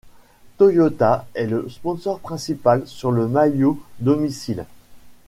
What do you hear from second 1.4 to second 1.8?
le